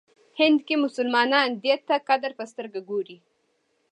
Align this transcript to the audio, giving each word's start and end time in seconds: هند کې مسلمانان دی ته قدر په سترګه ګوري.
هند 0.39 0.59
کې 0.67 0.75
مسلمانان 0.85 1.49
دی 1.63 1.73
ته 1.87 1.95
قدر 2.09 2.31
په 2.39 2.43
سترګه 2.51 2.79
ګوري. 2.89 3.17